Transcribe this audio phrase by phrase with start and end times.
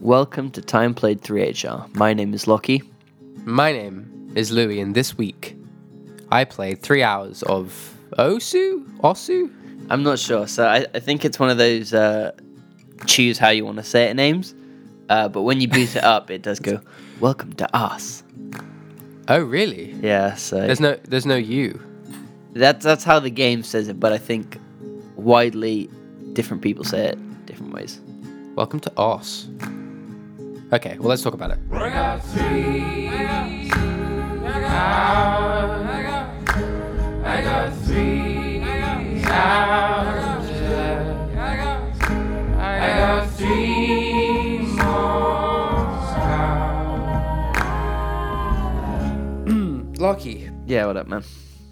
[0.00, 1.94] Welcome to Time Played 3HR.
[1.94, 2.82] My name is Lockie.
[3.44, 5.56] My name is Louis, and this week
[6.30, 8.84] I played three hours of Osu?
[9.00, 9.52] Osu?
[9.90, 12.32] I'm not sure, so I, I think it's one of those uh,
[13.06, 14.54] choose how you want to say it names.
[15.08, 16.80] Uh, but when you boot it up, it does go,
[17.20, 18.22] Welcome to us.
[19.28, 19.92] Oh, really?
[20.02, 21.80] Yeah, so There's no, there's no you.
[22.52, 24.58] that's, that's how the game says it, but I think
[25.16, 25.88] widely
[26.34, 28.00] different people say it different ways.
[28.54, 29.48] Welcome to Os.
[30.72, 31.58] Okay, well let's talk about it.
[49.98, 50.50] Lucky.
[50.66, 51.22] Yeah, what up, man?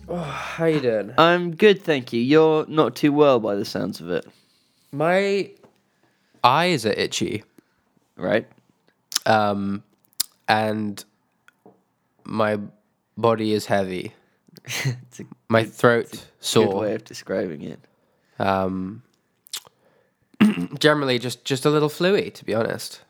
[0.09, 1.13] Oh, how you doing?
[1.19, 2.21] I'm good, thank you.
[2.21, 4.27] You're not too well by the sounds of it,
[4.93, 5.51] My
[6.43, 7.43] eyes are itchy.
[8.17, 8.47] right?
[9.27, 9.83] Um,
[10.49, 11.05] and
[12.25, 12.59] my
[13.17, 14.13] body is heavy.
[14.65, 16.81] it's a My throat good sore.
[16.81, 17.81] way of describing it.
[18.39, 19.03] Um,
[20.79, 23.01] generally, just just a little fluey, to be honest.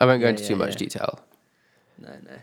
[0.00, 0.78] I won't go Yeah, into too yeah, much yeah.
[0.78, 1.20] detail.
[1.98, 2.36] No, no.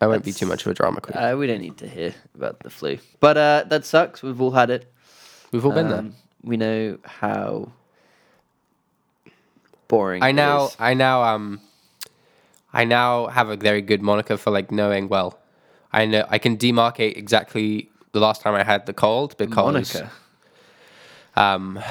[0.00, 1.16] I won't be too much of a drama queen.
[1.16, 2.98] Uh, we don't need to hear about the flu.
[3.18, 4.22] But uh, that sucks.
[4.22, 4.92] We've all had it.
[5.50, 5.98] We've all been there.
[5.98, 7.72] Um, We know how
[9.88, 10.22] boring.
[10.22, 10.70] I now.
[10.78, 11.60] I now, um,
[12.78, 15.08] I now have a very good moniker for like knowing.
[15.08, 15.36] Well,
[15.92, 20.10] I know I can demarcate exactly the last time I had the cold because Monica.
[21.36, 21.78] um,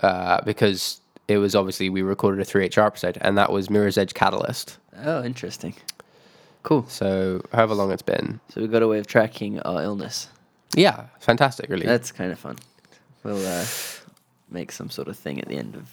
[0.00, 4.12] uh, because it was obviously we recorded a 3HR episode, and that was Mirror's Edge
[4.14, 4.78] Catalyst.
[5.04, 5.74] Oh, interesting.
[6.64, 6.84] Cool.
[6.88, 10.28] So however long it's been, So we've got a way of tracking our illness.
[10.74, 11.86] yeah, fantastic, really.
[11.86, 12.56] That's kind of fun.
[13.22, 13.64] We'll uh,
[14.50, 15.88] make some sort of thing at the end of,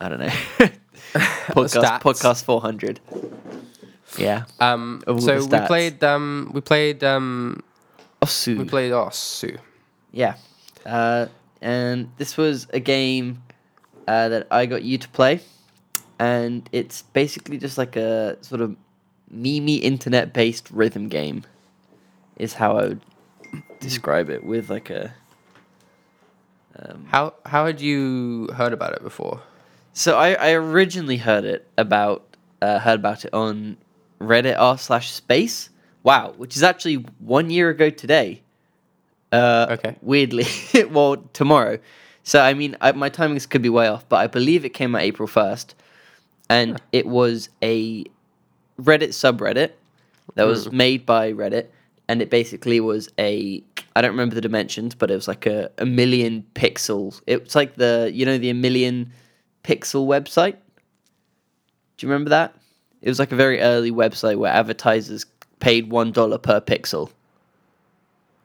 [0.00, 0.32] I don't know,
[1.12, 3.00] podcast podcast four hundred.
[4.18, 4.44] Yeah.
[4.60, 7.62] um, so we played, um, we played, um,
[8.20, 8.58] Osu.
[8.58, 9.58] we played Osu.
[10.12, 10.34] Yeah.
[10.84, 11.26] Uh,
[11.62, 13.42] and this was a game
[14.06, 15.40] uh, that I got you to play.
[16.18, 18.76] And it's basically just like a sort of
[19.30, 21.44] meme internet based rhythm game,
[22.36, 23.00] is how I would
[23.80, 25.14] describe it with like a.
[26.78, 29.42] Um, How how had you heard about it before?
[29.92, 33.76] So I, I originally heard it about uh, heard about it on
[34.20, 35.68] Reddit r slash place.
[36.02, 38.42] Wow, which is actually one year ago today.
[39.30, 39.96] Uh, Okay.
[40.02, 40.46] Weirdly,
[40.90, 41.78] well, tomorrow.
[42.24, 44.94] So I mean, I, my timings could be way off, but I believe it came
[44.94, 45.74] out April first,
[46.48, 48.04] and it was a
[48.80, 49.72] Reddit subreddit
[50.34, 51.66] that was made by Reddit,
[52.08, 53.62] and it basically was a
[53.94, 57.20] I don't remember the dimensions, but it was like a, a million pixels.
[57.26, 59.12] It's like the you know the a million
[59.64, 60.56] pixel website.
[61.96, 62.54] Do you remember that?
[63.00, 65.26] It was like a very early website where advertisers
[65.60, 67.10] paid one dollar per pixel.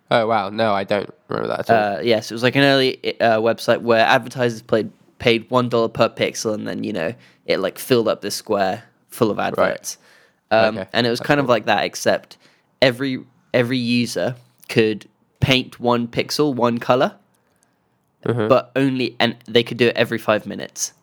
[0.09, 1.97] Oh wow, no, I don't remember that at all.
[1.97, 5.89] Uh, yes, it was like an early uh, website where advertisers played paid one dollar
[5.89, 7.13] per pixel, and then you know
[7.45, 9.97] it like filled up this square full of adverts.
[10.51, 12.37] Um, Okay, And it was that's kind of like that, except
[12.81, 13.23] every
[13.53, 14.35] every user
[14.69, 15.07] could
[15.39, 17.15] paint one pixel one color,
[18.25, 18.47] Mhm.
[18.49, 20.93] but only and they could do it every five minutes.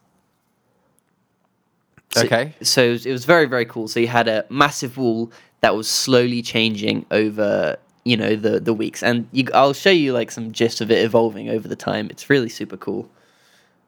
[2.14, 2.54] So- Okay.
[2.62, 3.88] So it was, it was very very cool.
[3.88, 5.30] So you had a massive wall
[5.60, 10.12] that was slowly changing over you know the the weeks, and you, I'll show you
[10.12, 12.08] like some gist of it evolving over the time.
[12.10, 13.08] It's really super cool.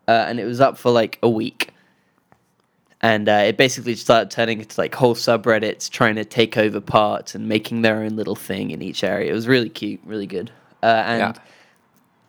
[0.09, 1.71] Uh, and it was up for like a week,
[3.03, 7.35] and uh, it basically started turning into like whole subreddits trying to take over parts
[7.35, 9.31] and making their own little thing in each area.
[9.31, 10.51] It was really cute, really good.
[10.83, 11.33] Uh, and Yeah.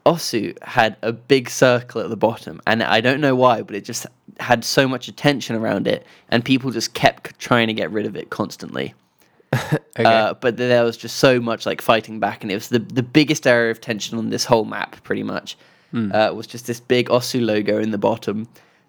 [0.08, 3.84] Osu had a big circle at the bottom, and I don't know why, but it
[3.84, 4.06] just
[4.40, 8.16] had so much attention around it, and people just kept trying to get rid of
[8.16, 8.94] it constantly.
[9.54, 10.06] okay.
[10.06, 13.04] Uh, but there was just so much like fighting back, and it was the the
[13.04, 15.58] biggest area of tension on this whole map, pretty much.
[15.94, 18.48] Uh, was just this big Osu logo in the bottom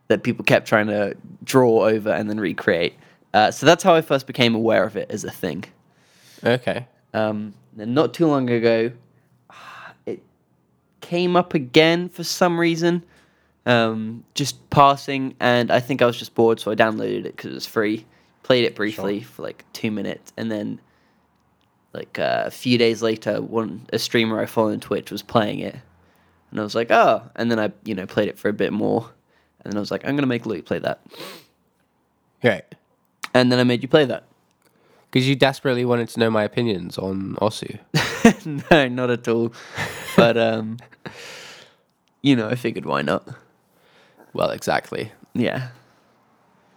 [0.09, 2.95] that people kept trying to draw over and then recreate.
[3.33, 5.65] Uh, so that's how I first became aware of it as a thing.
[6.45, 6.87] okay.
[7.15, 8.93] Um, then not too long ago,
[11.09, 13.03] came up again for some reason,
[13.65, 17.51] um, just passing, and I think I was just bored, so I downloaded it because
[17.51, 18.05] it was free.
[18.43, 20.81] Played it briefly for like two minutes, and then
[21.95, 25.61] like uh, a few days later, one a streamer I follow on Twitch was playing
[25.61, 25.77] it,
[26.51, 28.73] and I was like, oh, and then I you know played it for a bit
[28.73, 29.11] more,
[29.65, 31.01] and then I was like, I'm gonna make Luke play that,
[32.45, 32.65] Right.
[33.35, 34.25] and then I made you play that.
[35.11, 37.79] Because you desperately wanted to know my opinions on Osu.
[38.71, 39.55] no, not at all.
[40.19, 40.79] But um,
[42.23, 43.29] you know, I figured why not.
[44.33, 45.13] Well, exactly.
[45.33, 45.69] Yeah.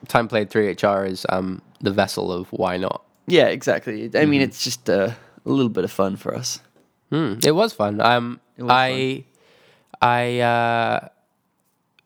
[0.07, 3.03] Time played 3HR is um, the vessel of why not.
[3.27, 4.09] Yeah, exactly.
[4.15, 5.11] I mean, it's just uh,
[5.45, 6.59] a little bit of fun for us.
[7.09, 7.99] Hmm, it was fun.
[7.99, 9.25] Um, was I,
[10.01, 11.07] I, uh,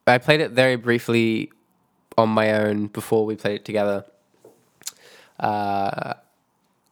[0.07, 1.51] I played it very briefly
[2.17, 4.05] on my own before we played it together.
[5.39, 6.13] Uh,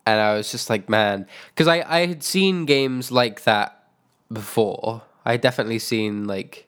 [0.06, 3.82] and I was just like, man, because I, I had seen games like that
[4.33, 5.03] before.
[5.25, 6.68] I definitely seen like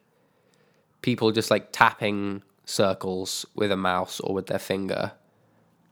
[1.02, 5.12] people just like tapping circles with a mouse or with their finger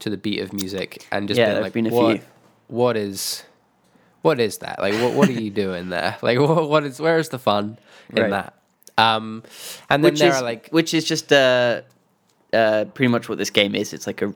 [0.00, 2.20] to the beat of music and just Yeah, being like, been what,
[2.68, 3.44] what is,
[4.22, 4.78] what is that?
[4.80, 6.16] Like, what, what are you doing there?
[6.22, 7.78] Like, what, what is, where is the fun
[8.10, 8.30] in Right.
[8.30, 8.54] that?
[8.96, 9.42] Um,
[9.90, 11.82] and then Which there is are like, which is just uh,
[12.52, 13.92] uh, pretty much what this game is.
[13.92, 14.32] It's like a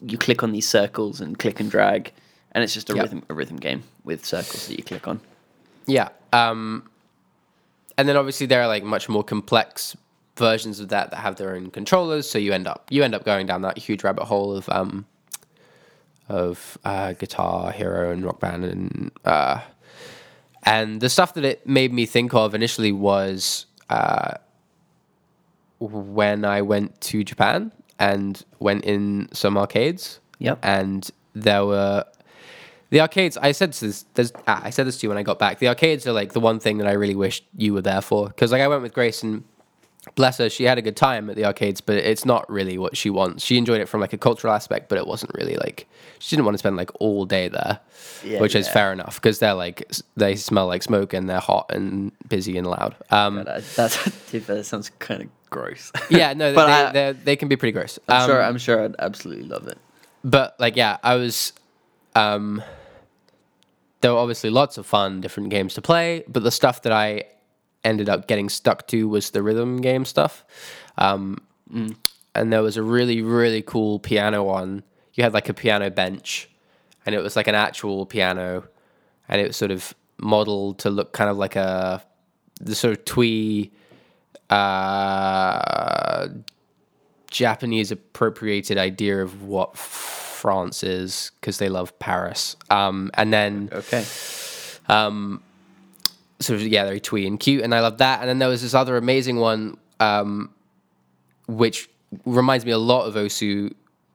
[0.00, 2.12] you click on these circles and click and drag,
[2.52, 3.02] and it's just a Yep.
[3.04, 5.20] rhythm a rhythm game with circles that you click on.
[5.86, 6.08] Yeah.
[6.32, 6.88] Um,
[7.96, 9.96] and then obviously there are like much more complex
[10.36, 12.28] versions of that that have their own controllers.
[12.28, 15.06] So you end up you end up going down that huge rabbit hole of um,
[16.28, 19.60] of uh, Guitar Hero and Rock Band and uh,
[20.64, 24.34] and the stuff that it made me think of initially was uh,
[25.78, 30.20] when I went to Japan and went in some arcades.
[30.38, 30.58] Yep.
[30.62, 32.04] And there were
[32.96, 33.36] the arcades.
[33.36, 34.04] I said this.
[34.14, 35.58] There's, ah, I said this to you when I got back.
[35.58, 38.28] The arcades are like the one thing that I really wish you were there for
[38.28, 39.44] because like I went with Grace and
[40.14, 42.96] bless her, she had a good time at the arcades, but it's not really what
[42.96, 43.44] she wants.
[43.44, 45.86] She enjoyed it from like a cultural aspect, but it wasn't really like
[46.20, 47.80] she didn't want to spend like all day there,
[48.24, 49.78] Yeah, which is fair enough because they're like
[50.16, 52.94] they smell like smoke and they're hot and busy and loud.
[53.10, 53.34] Um,
[53.76, 55.92] that sounds kind of gross.
[56.10, 57.98] yeah, no, But they, I- they, they can be pretty gross.
[58.08, 58.42] I'm Um, sure.
[58.42, 59.76] I'm sure I'd absolutely love it.
[60.24, 61.52] but like yeah i was
[62.14, 62.62] um
[64.06, 67.24] there were obviously lots of fun different games to play but the stuff that i
[67.86, 70.44] ended up getting stuck to was the rhythm game stuff.
[70.98, 71.38] Um
[72.34, 74.82] and there was a really really cool piano one.
[75.14, 76.50] You had like a piano bench
[77.06, 78.64] and it was like an actual piano
[79.28, 82.02] and it was sort of modeled to look kind of like a
[82.60, 83.70] the sort of twee
[84.50, 86.28] uh
[87.30, 89.76] Japanese appropriated idea of what
[90.46, 92.54] France is because they love Paris.
[92.70, 94.04] Um, and then Okay.
[96.40, 98.20] sort of yeah, very twee and cute, and I love that.
[98.20, 100.50] And then there was this other amazing one, um,
[101.48, 101.88] which
[102.24, 103.72] reminds me a lot of Osu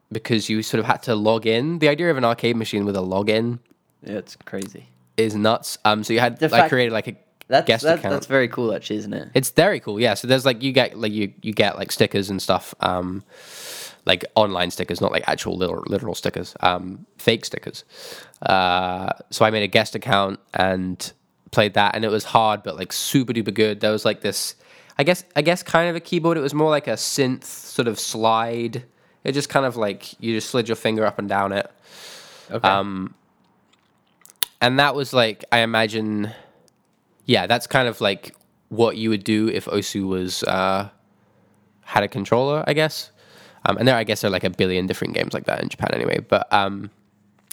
[0.10, 1.80] because you sort of had to log in.
[1.80, 3.60] The idea of an arcade machine with a login
[4.04, 4.88] Yeah, it's crazy.
[5.18, 5.78] is nuts.
[5.84, 7.16] Um, so you had I fact- created like a
[7.50, 8.14] That's guest that, account.
[8.14, 9.28] that's very cool, actually, isn't it?
[9.34, 10.14] It's very cool, yeah.
[10.14, 13.24] So there's like you get like you you get like stickers and stuff, um,
[14.06, 17.84] like online stickers, not like actual literal literal stickers, um, fake stickers.
[18.42, 21.12] Uh, so I made a guest account and
[21.52, 23.80] played that, and it was hard, but like super duper good.
[23.80, 24.56] There was like this,
[24.98, 26.38] I guess I guess kind of a keyboard.
[26.38, 28.86] It was more like a synth sort of slide.
[29.24, 31.72] It just kind of like you just slid your finger up and down it
[32.52, 32.68] Okay.
[32.68, 33.14] Um,
[34.60, 36.32] and that was like I imagine,
[37.26, 38.36] yeah, that's kind of like
[38.70, 40.90] what you would do if Osu was uh,
[41.82, 43.11] had a controller, I guess.
[43.66, 45.70] Um, and there, I guess, there are like a billion different games like that in
[45.70, 46.20] Japan anyway.
[46.20, 46.90] But um,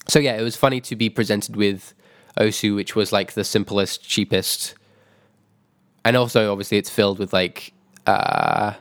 [0.07, 1.95] so yeah, it was funny to be presented with
[2.39, 4.75] Osu, which was like the simplest, cheapest,
[6.05, 7.73] and also obviously it's filled with like
[8.07, 8.73] uh,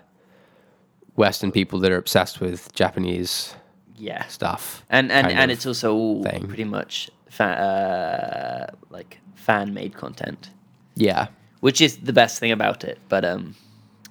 [1.16, 3.56] Western people that are obsessed with Japanese
[3.98, 4.26] yeah.
[4.28, 4.86] stuff.
[4.90, 6.48] And and, and it's also all thing.
[6.48, 10.52] pretty much fa- uh, like fan made content,
[10.96, 11.28] yeah.
[11.60, 13.00] which is the best thing about it.
[13.10, 13.56] But um,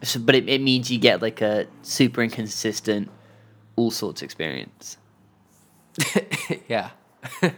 [0.02, 3.10] so, but it, it means you get like a super inconsistent,
[3.76, 4.96] all sorts experience.
[6.68, 6.90] yeah.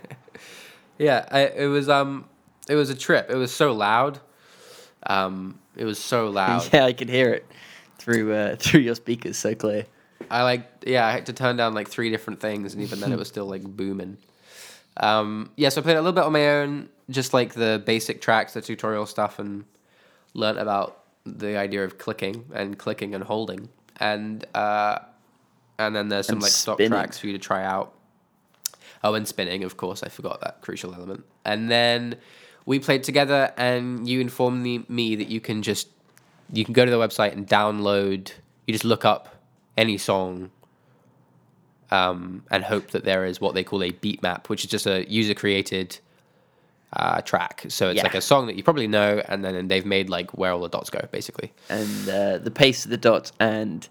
[0.99, 2.25] Yeah I, it was um
[2.69, 3.31] it was a trip.
[3.31, 4.19] It was so loud.
[5.07, 6.69] Um it was so loud.
[6.73, 7.47] Yeah, I could hear it
[7.99, 9.87] through uh, through your speakers so clear.
[10.31, 13.13] i like yeah i had to turn down like three different things and even then
[13.13, 14.17] it was still like booming.
[14.97, 18.21] Um yeah so i played a little bit on my own just like the basic
[18.21, 19.65] tracks the tutorial stuff and
[20.35, 21.05] learnt about
[21.37, 23.69] the idea of clicking and clicking and holding
[23.99, 24.99] and uh
[25.79, 26.91] and then there's some And like stock spinning.
[26.93, 27.95] tracks for you to try out
[29.05, 30.03] Oh, and spinning, of course.
[30.03, 31.25] I forgot that crucial element.
[31.45, 32.17] And then
[32.67, 35.87] we played together, and you informed me, me that you can just
[36.53, 38.33] you can go to the website and download.
[38.67, 39.37] You just look up
[39.77, 40.51] any song,
[41.93, 44.87] um, and hope that there is what they call a beat map, which is just
[44.87, 45.99] a user created
[46.93, 47.65] uh, track.
[47.69, 48.03] So it's Yeah.
[48.05, 50.69] like a song that you probably know, and then they've made like where all the
[50.69, 51.53] dots go, basically.
[51.69, 53.89] and uh, the pace of the dots and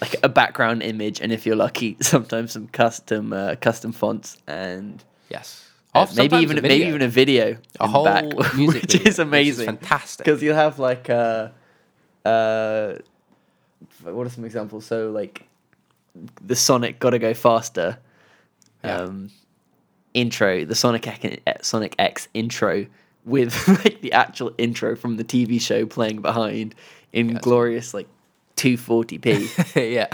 [0.00, 5.04] like a background image and if you're lucky sometimes some custom uh, custom fonts and
[5.28, 5.68] Yes.
[5.94, 6.88] uh, maybe even a maybe video.
[6.88, 8.24] even a video a whole back,
[8.56, 10.24] music which video, is amazing fantastic.
[10.24, 11.48] because you'll have like uh
[12.24, 12.94] uh
[14.02, 14.86] what are some examples?
[14.86, 15.46] So like
[16.42, 17.98] the Sonic "Gotta Go Faster"
[18.84, 19.00] Yeah.
[19.02, 19.30] um,
[20.14, 22.86] intro, the Sonic X, Sonic X intro
[23.24, 26.74] with like the actual intro from the TV show playing behind
[27.12, 28.08] in glorious like
[28.56, 30.08] 240p yeah.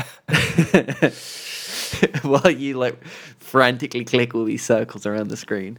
[2.22, 3.02] while you like
[3.38, 5.78] frantically click all these circles around the screen.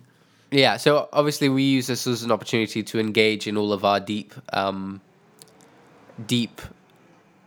[0.51, 3.99] Yeah, so obviously we use this as an opportunity to engage in all of our
[3.99, 4.99] deep, um,
[6.25, 6.61] deep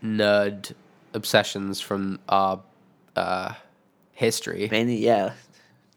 [0.05, 0.73] nerd
[1.13, 2.61] obsessions from our
[3.17, 3.55] uh,
[4.13, 4.69] history.
[4.71, 5.33] Mainly, yeah,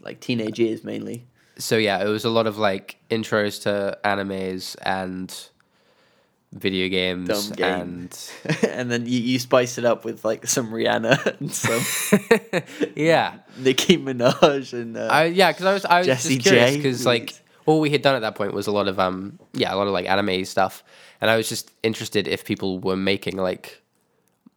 [0.06, 1.26] like teenage years mainly.
[1.58, 5.34] So yeah, it was a lot of like intros to animes and
[6.52, 7.66] video games game.
[7.66, 8.30] and
[8.64, 13.98] and then you, you spice it up with like some Rihanna and some yeah, Nicki
[13.98, 17.34] Minaj and uh, I yeah, because I was I was Jessie just curious because like
[17.66, 19.88] all we had done at that point was a lot of um yeah a lot
[19.88, 20.84] of like anime stuff,
[21.22, 23.82] and I was just interested if people were making like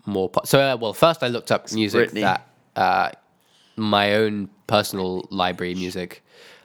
[0.06, 0.28] more.
[0.28, 2.22] Po- so uh, well, first I looked up music Britney.
[2.22, 3.10] that uh
[3.78, 6.22] my own personal library music,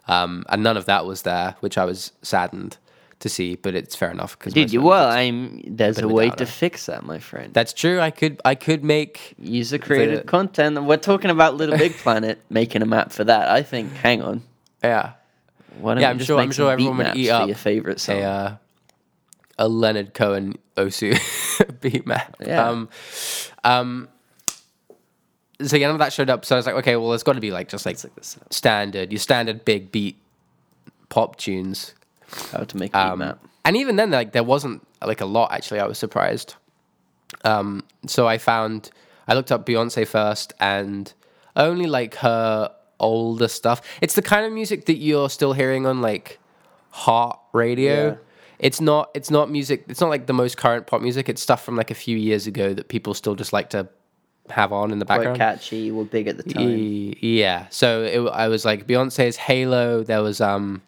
[0.07, 2.77] um and none of that was there, which I was saddened
[3.19, 3.55] to see.
[3.55, 5.61] But it's fair enough because Dude, you well, I'm.
[5.65, 7.53] There's a a way to fix that, my friend.
[7.53, 7.99] that's true.
[8.01, 10.77] I could I could make User created The- content.
[10.77, 13.47] and We're talking about Little Big Planet making a map for that.
[13.49, 13.93] I think.
[13.93, 14.41] Hang on.
[14.83, 15.13] yeah
[15.79, 18.17] Why Yeah, I'm sure- I'm sure everyone would eat up your favorite song?
[18.17, 18.55] a uh,
[19.57, 21.13] a Leonard Cohen Osu
[21.81, 22.35] beat map.
[22.45, 22.67] Yeah.
[22.69, 22.89] Um,
[23.63, 24.09] um,
[25.69, 26.45] so yeah, none of that showed up.
[26.45, 28.37] So I was like, okay, well, there's got to be like just like like this.
[28.49, 30.17] standard, your standard big beat
[31.09, 31.93] pop tunes.
[32.51, 33.39] How to make a Um, map.
[33.65, 35.51] and even then, like there wasn't like a lot.
[35.51, 36.55] Actually, I was surprised.
[37.43, 38.89] Um, so I found
[39.27, 41.11] I looked up Beyonce first, and
[41.55, 43.81] only like her older stuff.
[44.01, 46.39] It's the kind of music that you're still hearing on like
[46.89, 48.07] heart radio.
[48.11, 48.15] Yeah.
[48.59, 49.09] It's not.
[49.13, 49.83] It's not music.
[49.89, 51.27] It's not like the most current pop music.
[51.29, 53.89] It's stuff from like a few years ago that people still just like to
[54.49, 55.37] have on in the Quite background.
[55.37, 55.91] catchy.
[55.91, 57.13] Were big at the time.
[57.21, 57.67] Yeah.
[57.69, 60.03] So it, I was like Beyonce's Halo.
[60.03, 60.81] There was um,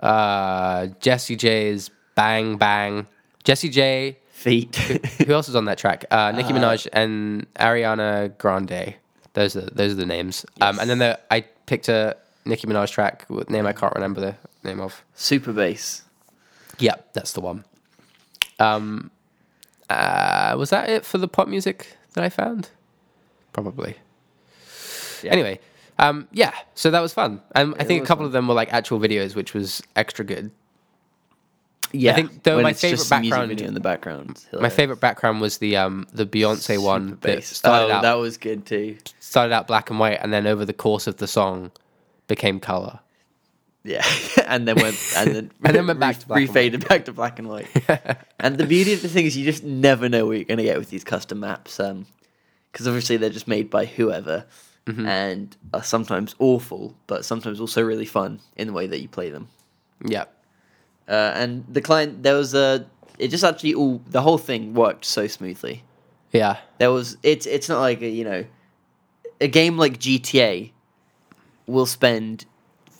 [0.00, 3.06] uh, Jessie J's Bang Bang.
[3.44, 4.18] Jessie J.
[4.30, 4.74] Feet.
[4.76, 6.04] Who else is on that track?
[6.10, 8.94] Uh, Nicki Minaj and Ariana Grande.
[9.34, 10.44] Those are those are the names.
[10.60, 14.20] Um, and then the, I picked a Nicki Minaj track with name I can't remember
[14.20, 14.36] the
[14.68, 15.04] name of.
[15.14, 16.02] Super bass.
[16.78, 17.64] Yep, that's the one.
[18.58, 19.10] Um,
[19.88, 22.70] uh, was that it for the pop music that I found?
[23.52, 23.96] Probably.
[25.22, 25.32] Yeah.
[25.32, 25.60] Anyway,
[25.98, 27.40] um, yeah, so that was fun.
[27.54, 30.24] Um, I think a was couple of them were like actual videos, which was extra
[30.24, 30.50] good.
[31.92, 32.12] Yeah.
[32.12, 34.46] I think, though, when my it's just favourite music background- video in the background.
[34.58, 38.14] My favorite background was the um, the Beyonce one Super that started oh, out that
[38.14, 38.96] was good too.
[39.20, 41.70] started out black and white, and then over the course of the song
[42.28, 43.00] became color.
[43.84, 44.04] Yeah,
[44.46, 47.38] and then went and then And then went back to black and back to black
[47.40, 47.66] and white.
[48.40, 50.64] and the beauty of the thing is, you just never know what you're going to
[50.64, 54.44] get with these custom maps, because obviously they're just made by whoever,
[54.84, 55.06] Mm-hmm.
[55.06, 59.30] and are sometimes awful, but sometimes also really fun in the way that you play
[59.30, 59.46] them.
[60.04, 60.24] Yeah,
[61.06, 62.84] Uh, and the client, there was a,
[63.16, 65.84] it just actually all the whole thing worked so smoothly.
[66.32, 68.44] yeah, There was it's it's not like a, you know,
[69.40, 70.72] a game like GTA
[71.68, 72.44] will spend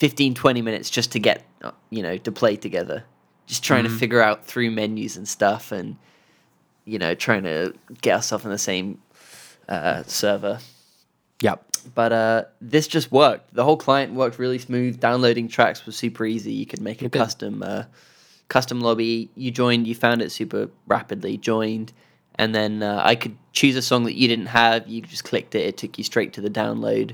[0.02, 3.04] 15 20 minutes just to get uh, you know to play together.
[3.46, 3.92] Just trying Mm-hmm.
[3.94, 5.96] to figure out through menus and stuff and
[6.84, 9.00] you know trying to get ourselves in the same
[9.68, 10.58] uh, server.
[11.40, 11.64] Yep.
[11.94, 13.54] but uh, this just worked.
[13.54, 14.98] The whole client worked really smooth.
[14.98, 16.52] Downloading tracks was super easy.
[16.52, 17.20] You could make a Okay.
[17.20, 17.84] custom uh,
[18.48, 19.30] custom lobby.
[19.36, 21.92] You joined you found it super rapidly joined.
[22.36, 24.88] And then uh, i could choose a song that you didn't have.
[24.88, 25.64] You just clicked it.
[25.70, 27.12] It took you straight to the download.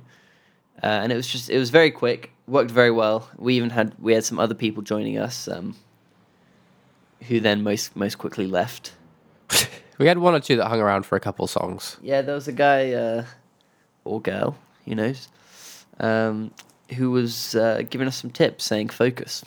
[0.82, 3.94] Uh, and it was just it was very quick worked very well we even had
[3.98, 5.76] we had some other people joining us um,
[7.28, 8.94] who then most most quickly left
[9.98, 11.96] we had one or two that hung around for a couple songs.
[12.02, 13.24] yeah there was a guy uh,
[14.04, 15.28] or girl who knows
[16.00, 16.50] um,
[16.96, 19.44] who was uh, giving us some tips saying focus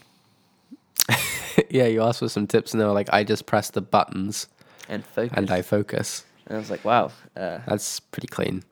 [1.69, 4.47] yeah, you asked for some tips, and they were like, "I just press the buttons
[4.87, 8.63] and focus and I focus." And I was like wow uh, That's pretty clean.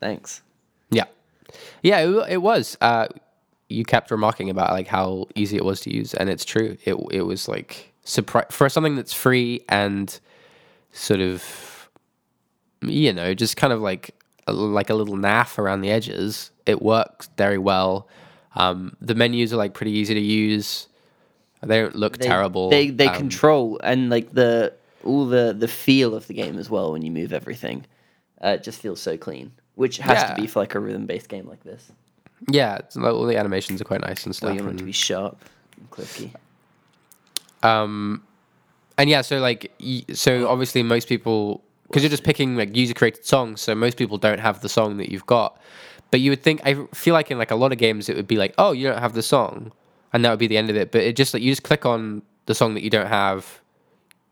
[0.00, 0.42] thanks
[0.90, 1.04] Yeah,
[1.82, 2.76] yeah, it, it was.
[2.80, 3.08] Uh,
[3.74, 6.76] you kept remarking about like how easy it was to use, and it's true.
[6.84, 10.18] It it was like surprise for something that's free and
[10.92, 11.88] sort of,
[12.82, 14.14] you know, just kind of like
[14.46, 16.50] a, like a little naff around the edges.
[16.66, 18.08] It works very well.
[18.56, 20.86] Um, the menus are like pretty easy to use.
[21.62, 22.70] They don't look they, terrible.
[22.70, 26.68] They they Um, control and like the all the the feel of the game as
[26.70, 27.86] well when you move everything.
[28.44, 30.28] Uh, it just feels so clean, which has Yeah.
[30.28, 31.90] to be for like a rhythm based game like this.
[32.48, 34.54] Yeah, like, all the animations are quite nice and stuff.
[34.54, 35.38] you want it to be sharp
[35.78, 36.32] and clicky.
[37.62, 38.22] Um,
[38.98, 42.94] and yeah, so like, y- so obviously most people because you're just picking like user
[42.94, 43.60] created songs.
[43.60, 45.58] So most people don't have the song that you've got.
[46.10, 48.26] But you would think I feel like in like a lot of games it would
[48.26, 49.72] be like, oh, you don't have the song,
[50.12, 50.92] and that would be the end of it.
[50.92, 53.60] But it just like you just click on the song that you don't have.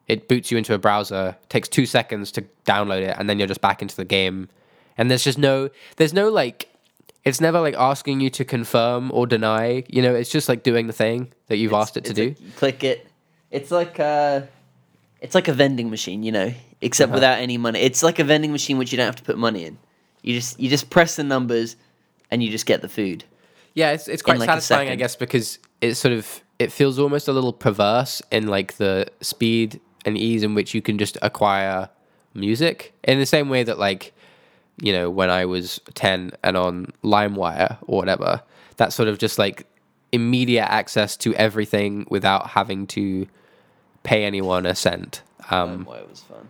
[0.08, 1.36] It boots you into a browser.
[1.48, 4.48] Takes two seconds to download it, and then you're just back into the game.
[4.98, 6.68] And there's just no, there's no like,
[7.24, 9.84] it's never like asking you to confirm or deny.
[9.88, 12.28] You know, it's just like doing the thing that you've asked it to do.
[12.28, 13.06] like click it.
[13.50, 14.42] It's like uh
[15.20, 17.14] it's like a vending machine, you know, except Uh-huh.
[17.16, 17.80] without any money.
[17.80, 19.78] It's like a vending machine which you don't have to put money in.
[20.22, 21.76] You just you just press the numbers
[22.30, 23.24] and you just get the food.
[23.74, 27.28] Yeah, it's it's quite like satisfying, I guess, because it sort of it feels almost
[27.28, 31.88] a little perverse in like the speed and ease in which you can just acquire
[32.34, 34.12] music in the same way that like
[34.80, 38.42] you know when I was ten and on LimeWire or whatever,
[38.76, 39.66] that sort of just like
[40.12, 43.26] immediate access to everything without having to
[44.02, 45.22] pay anyone a cent.
[45.50, 46.48] Um, it was fun.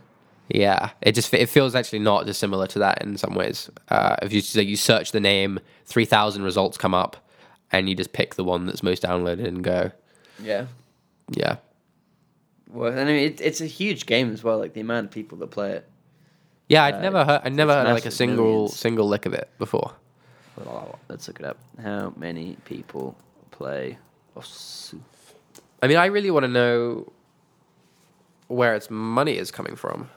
[0.49, 3.71] yeah, it just it feels actually not dissimilar to that in some ways.
[3.89, 7.17] Uh, if you like, you search the name, three thousand results come up,
[7.71, 9.91] and you just pick the one that's most downloaded and go.
[10.43, 10.67] Yeah.
[11.31, 11.57] Yeah,
[12.69, 14.59] Well, I mean, it, it's a huge game as well.
[14.59, 15.89] Like the amount of people that play it.
[16.73, 16.85] Yeah.
[16.85, 17.41] I'd Uh, never heard.
[17.45, 18.77] I'd never heard like a massive, single millions.
[18.77, 19.93] single lick of it before.
[21.09, 21.59] Let's look it up.
[21.83, 23.17] How many people
[23.51, 23.99] play
[24.37, 25.01] Osu?
[25.83, 27.11] I mean, I really want to know
[28.49, 30.09] where its money is coming from.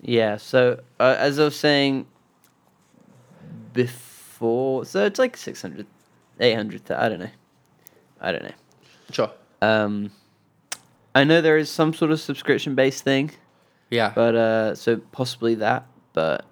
[0.00, 0.36] Yeah.
[0.38, 2.06] So uh, as I was saying
[3.72, 5.86] before, so it's like 600,
[6.40, 6.90] 800.
[6.90, 7.30] I don't know.
[8.20, 8.54] I don't know.
[9.10, 9.30] Sure.
[9.62, 10.10] Um,
[11.14, 13.30] I know there is some sort of subscription based thing,
[13.90, 14.12] Yeah.
[14.14, 16.44] but uh, so possibly that, but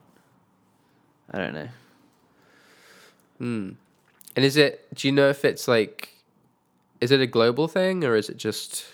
[1.31, 1.69] I don't know.
[3.39, 3.71] Hmm.
[4.35, 4.87] And is it?
[4.95, 6.11] Do you know if it's like?
[7.01, 8.87] Is it a global thing or is it just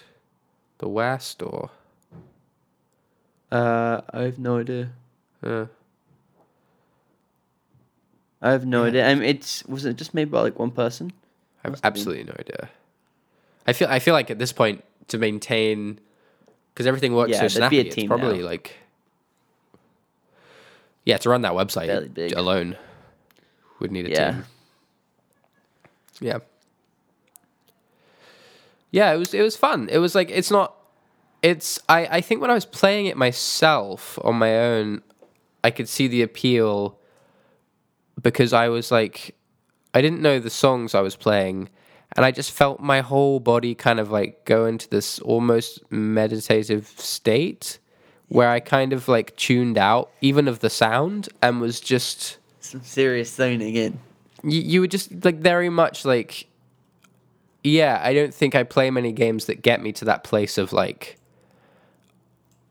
[0.78, 1.70] the West or?
[3.52, 4.90] Uh, I have no idea.
[5.42, 5.66] Uh,
[8.40, 8.88] I have no Yeah.
[8.88, 9.08] idea.
[9.08, 11.12] I mean, it's was it just made by like one person?
[11.64, 12.70] I have absolutely no idea.
[13.66, 16.00] I feel I feel like at this point to maintain
[16.72, 18.44] because everything works Yeah, so there'd be a snappy, it's probably now.
[18.46, 18.76] like
[21.04, 22.76] yeah to run that website alone
[23.80, 24.30] would need a Yeah.
[24.32, 24.44] team.
[26.20, 26.38] Yeah.
[28.90, 29.88] Yeah, it was it was fun.
[29.90, 30.74] It was like it's not
[31.42, 35.02] it's I I think when I was playing it myself on my own
[35.64, 36.98] I could see the appeal
[38.20, 39.34] because I was like
[39.94, 41.68] I didn't know the songs I was playing
[42.16, 46.88] and I just felt my whole body kind of like go into this almost meditative
[46.96, 47.78] state
[48.28, 52.82] where I kind of like tuned out even of the sound and was just Some
[52.82, 53.98] serious zoning in.
[54.42, 56.46] you, you were just like very much like
[57.64, 60.72] yeah i don't think i play many games that get me to that place of
[60.72, 61.16] like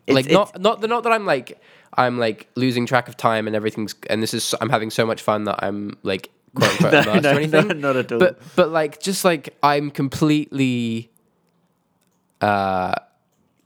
[0.05, 1.57] It's- like it's- not not the not that i'm like
[1.93, 5.21] i'm like losing track of time and everything's and this is i'm having so much
[5.21, 8.19] fun that i'm like quote unquote No, no, or anything no, not at all.
[8.19, 11.09] but but like just like i'm completely
[12.41, 12.93] uh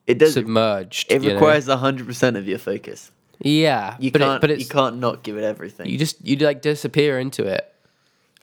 [0.08, 0.34] It does.
[0.34, 3.12] submerged It requires hundred percent of your focus.
[3.39, 4.36] yeah You but can't.
[4.36, 5.88] it, but it's you can't not give it everything.
[5.89, 7.71] you just you like disappear into it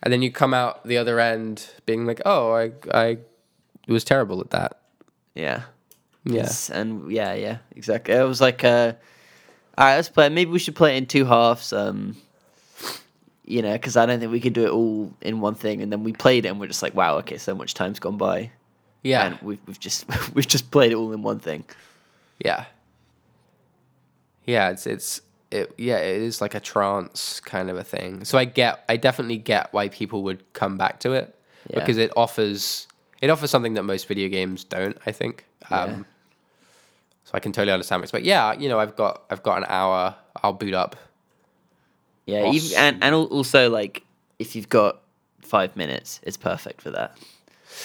[0.02, 3.18] and then you come out the other end being like oh i i
[3.88, 4.81] was terrible at that
[5.35, 5.62] yeah.
[6.24, 8.14] yeah Yes, and yeah, yeah, exactly.
[8.14, 8.92] It was like, uh,
[9.76, 10.26] all right, let's play.
[10.26, 10.31] it.
[10.33, 11.72] Maybe we should play it in two halves.
[11.72, 12.14] Um,
[13.52, 15.82] you know, because I don't think we could do it all in one thing.
[15.82, 18.16] And then we played it, and we're just like, wow, okay, so much time's gone
[18.16, 18.50] by,
[19.02, 21.64] yeah and we've we've just we've just played it all in one thing.
[22.44, 22.64] yeah
[24.46, 28.38] yeah it's it's it yeah it is like a trance kind of a thing so
[28.38, 31.34] i get i definitely get why people would come back to it
[31.70, 31.78] Yeah.
[31.80, 32.86] because it offers
[33.20, 35.96] it offers something that most video games don't i think um Yeah.
[37.24, 39.66] so i can totally understand it but yeah you know i've got i've got an
[39.68, 40.96] hour i'll boot up
[42.26, 44.04] Yeah, even, and and also like
[44.38, 45.00] if you've got
[45.40, 47.16] five minutes, it's perfect for that.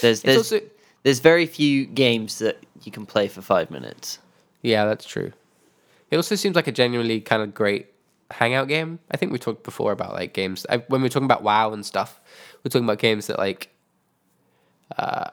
[0.02, 0.62] There's there's also-
[1.04, 4.20] there's very few games that you can play for five minutes.
[4.62, 5.32] Yeah, that's true.
[6.12, 7.88] It also seems like a genuinely kind of great
[8.32, 9.00] hangout game.
[9.12, 11.72] I think we talked before about like games I, when we were talking about WoW
[11.72, 12.20] and stuff.
[12.64, 13.70] We're talking about games that like,
[14.98, 15.30] uh,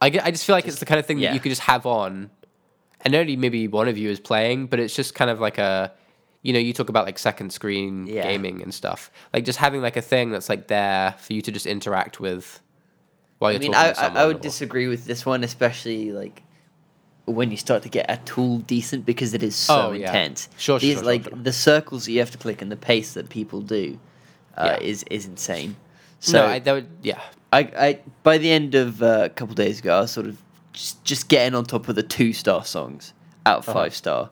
[0.00, 1.28] I get, I just feel like it's the kind of thing yeah.
[1.28, 2.30] that you could just have on,
[3.02, 5.92] and only maybe one of you is playing, but it's just kind of like a,
[6.42, 8.22] you know, you talk about like second screen Yeah.
[8.24, 11.52] gaming and stuff, like just having like a thing that's like there for you to
[11.52, 12.60] just interact with.
[13.38, 15.44] While I you're mean, talking I, to I, I would or- disagree with this one,
[15.44, 16.42] especially like
[17.24, 20.08] when you start to get at all decent because it is so Oh, yeah.
[20.08, 20.48] intense.
[20.56, 21.38] Sure, sure, These, sure, like sure.
[21.38, 23.98] the circles that you have to click and the pace that people do
[24.56, 24.86] uh, Yeah.
[24.86, 25.76] is is insane.
[26.20, 27.20] So no, I, that would yeah.
[27.52, 30.40] I, I by the end of uh, a couple days ago, I was sort of
[30.72, 33.12] just, just getting on top of the two star songs
[33.46, 33.78] out of Uh-huh.
[33.78, 34.30] five star,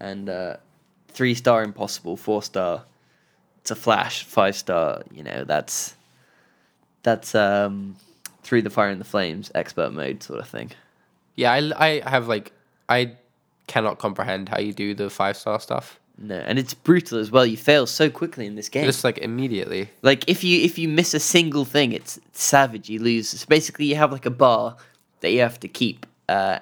[0.00, 0.56] and uh,
[1.12, 2.84] three star impossible, four star.
[3.60, 5.02] It's a flash, five star.
[5.12, 5.94] You know that's
[7.02, 7.96] that's um
[8.42, 10.72] through the fire and the flames expert mode sort of thing.
[11.36, 12.52] Yeah, I, I have like
[12.88, 13.12] I
[13.66, 15.98] cannot comprehend how you do the five star stuff.
[16.18, 17.46] No, and it's brutal as well.
[17.46, 18.84] You fail so quickly in this game.
[18.84, 19.88] Just like immediately.
[20.02, 22.88] Like if you if you miss a single thing, it's savage.
[22.88, 23.28] You lose.
[23.30, 24.76] So basically, you have like a bar
[25.20, 26.58] that you have to keep uh,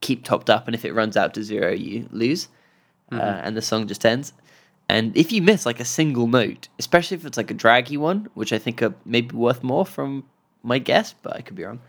[0.00, 2.48] keep topped up, and if it runs out to zero, you lose,
[3.12, 4.32] uh, and the song just ends.
[4.88, 8.28] And if you miss like a single note, especially if it's like a draggy one,
[8.34, 10.24] which I think are maybe worth more from
[10.62, 11.80] my guess, but I could be wrong.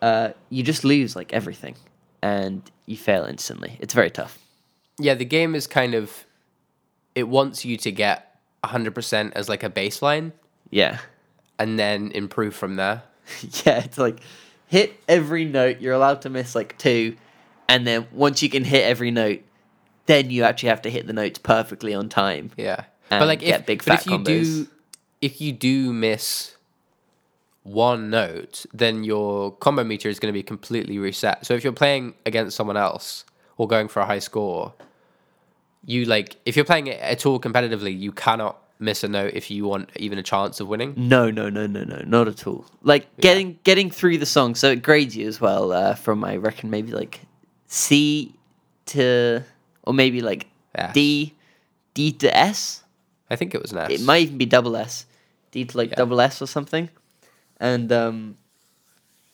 [0.00, 1.76] Uh, you just lose like everything,
[2.22, 3.76] and you fail instantly.
[3.80, 4.38] It's very tough.
[4.98, 6.24] Yeah, the game is kind of
[7.14, 10.32] it wants you to get 100% as like a baseline
[10.70, 10.98] Yeah.
[11.58, 13.02] and then improve from there.
[13.66, 14.20] yeah, it's like
[14.66, 15.80] hit every note.
[15.80, 17.16] You're allowed to miss like two,
[17.68, 19.42] and then once you can hit every note,
[20.06, 22.50] then you actually have to hit the notes perfectly on time.
[22.56, 22.84] Yeah.
[23.10, 24.24] And but like get if, big but if you combos.
[24.24, 24.68] do
[25.20, 26.56] if you do miss
[27.62, 31.46] one note, then your combo meter is going to be completely reset.
[31.46, 33.24] So if you're playing against someone else
[33.56, 34.74] or going for a high score,
[35.84, 39.50] you like if you're playing it at all competitively, you cannot miss a note if
[39.50, 40.94] you want even a chance of winning.
[40.96, 42.66] No, no, no, no, no, not at all.
[42.82, 45.72] Like getting getting through the song, so it grades you as well.
[45.72, 47.20] Uh, from I reckon maybe like
[47.68, 48.34] C
[48.86, 49.42] to
[49.84, 50.92] or maybe like S.
[50.94, 51.34] D,
[51.94, 52.82] D to S.
[53.30, 53.90] I think it was an S.
[53.90, 55.06] It might even be double S,
[55.50, 55.96] D to like Yeah.
[55.96, 56.88] double S or something.
[57.58, 58.36] And um,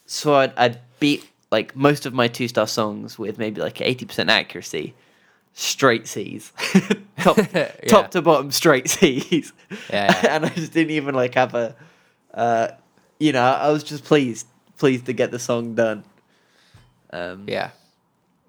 [0.07, 4.05] so I'd, I'd beat like most of my two star songs with maybe like eighty
[4.05, 4.95] percent accuracy,
[5.55, 6.53] straight C's,
[7.21, 7.73] top Yeah.
[7.87, 9.53] top to bottom straight C's.
[9.91, 10.35] Yeah, yeah.
[10.37, 11.75] and I just didn't even like have a,
[12.35, 12.69] uh,
[13.19, 16.05] you know, I was just pleased pleased to get the song done.
[17.11, 17.71] Um, yeah.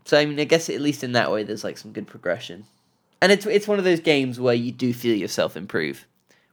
[0.09, 2.65] So I mean, I guess at least in that way, there's like some good progression,
[3.21, 6.05] and it's it's one of those games where you do feel yourself improve,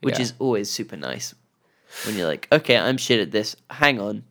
[0.03, 0.23] which Yeah.
[0.23, 1.35] is always super nice.
[2.05, 3.57] When you're like, okay, I'm shit at this.
[3.71, 4.25] Hang on.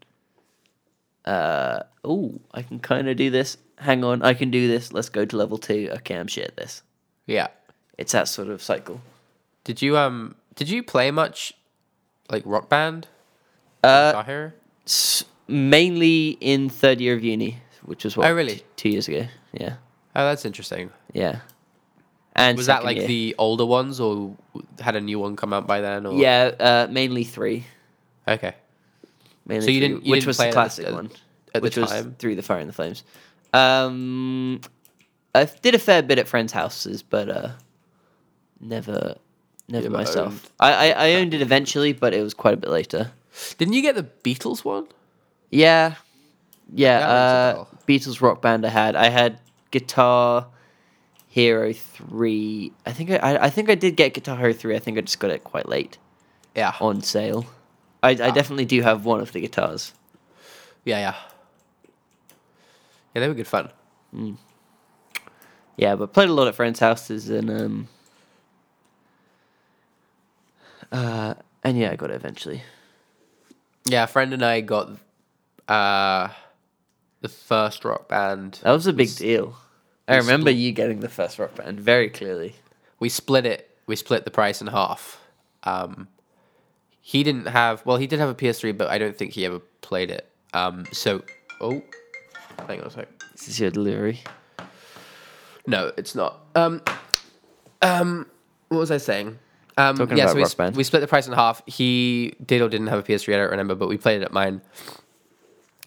[1.25, 3.57] Uh oh, I can kind of do this.
[3.79, 4.93] Hang on, I can do this.
[4.93, 5.89] Let's go to level two.
[5.97, 6.83] Okay, I'm shit at this.
[7.25, 7.47] Yeah.
[7.97, 9.01] It's that sort of cycle.
[9.63, 11.53] Did you um did you play much
[12.29, 13.07] like rock band?
[13.83, 14.49] Uh,
[14.85, 18.27] s- mainly in third year of uni, which was what?
[18.27, 18.55] Oh, really?
[18.57, 19.27] t- two years ago.
[19.53, 19.75] Yeah,
[20.15, 20.89] Oh, that's interesting.
[21.13, 21.39] yeah.
[22.37, 23.07] And Was that like year.
[23.07, 24.35] the older ones, or
[24.81, 26.05] had a new one come out by then?
[26.05, 27.63] Or Yeah, uh, mainly three.
[28.27, 28.53] Okay.
[29.45, 30.93] Mainly So you three, didn't- you which didn't was the it at the- classic at-
[30.93, 31.05] one,
[31.53, 32.15] at the which was time?
[32.19, 33.03] through the fire and the flames.
[33.53, 34.59] Um,
[35.33, 37.49] I did a fair bit at friends' houses, but uh,
[38.59, 39.15] never,
[39.69, 40.51] never myself.
[40.59, 43.11] I, I I owned it eventually, but it was quite a bit later.
[43.57, 44.87] Didn't you get the Beatles one?
[45.51, 45.95] Yeah,
[46.73, 46.99] yeah.
[46.99, 47.05] That
[47.55, 47.74] rings a Uh.
[47.87, 48.65] Beatles rock band.
[48.65, 48.95] I had.
[48.95, 49.39] I had
[49.71, 50.47] Guitar
[51.27, 52.71] Hero three.
[52.85, 54.75] I think I, I think I did get Guitar Hero three.
[54.75, 55.97] I think I just got it quite late
[56.55, 56.73] Yeah.
[56.79, 57.45] on sale.
[58.01, 59.91] I, I definitely do have one of the guitars.
[60.85, 61.15] Yeah, yeah.
[63.13, 63.69] Yeah, they were good fun.
[65.77, 67.87] Yeah, but played a lot at friends' houses and um
[70.91, 72.61] uh and yeah, I got it eventually.
[73.85, 74.91] Yeah, a friend and I got
[75.67, 76.29] uh
[77.25, 78.59] the first rock band.
[78.61, 79.57] That was a big deal.
[80.07, 82.55] I remember split- you getting the first rock band very clearly.
[82.99, 83.75] We split it.
[83.87, 85.19] We split the price in half.
[85.63, 86.07] Um,
[87.01, 87.83] he didn't have.
[87.83, 90.29] Well, he did have a PS3, but I don't think he ever played it.
[90.53, 91.23] Um, so,
[91.61, 91.81] oh,
[92.67, 93.07] hang on a sec.
[93.31, 94.21] This is your delivery.
[95.65, 96.45] No, it's not.
[96.53, 96.83] Um,
[97.81, 98.27] um,
[98.69, 99.39] what was I saying?
[99.77, 100.75] Um, Talking yeah, about so we, Rock Band.
[100.75, 101.63] we split the price in half.
[101.65, 103.33] He did or didn't have a PS3.
[103.33, 104.61] I don't remember, but we played it at mine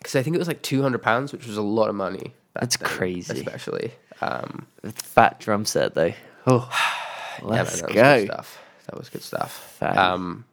[0.09, 2.33] because I think it was like two hundred pounds, which was a lot of money.
[2.55, 3.40] That's crazy.
[3.40, 3.92] especially.
[4.23, 6.14] Um, Fat drum set though.
[6.47, 6.66] Oh,
[7.40, 8.16] yeah, let's that was go.
[8.16, 8.59] good stuff.
[8.87, 9.83] That was good stuff.
[9.83, 10.47] Um,